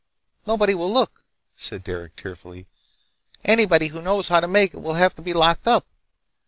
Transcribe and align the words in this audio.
"Nobody 0.47 0.73
will 0.73 0.91
look," 0.91 1.23
said 1.55 1.85
Derec 1.85 2.15
tearfully. 2.17 2.65
"Anybody 3.45 3.89
who 3.89 4.01
knows 4.01 4.29
how 4.29 4.39
to 4.39 4.47
make 4.47 4.73
it 4.73 4.79
will 4.81 4.95
have 4.95 5.13
to 5.13 5.21
be 5.21 5.31
locked 5.35 5.67
up. 5.67 5.85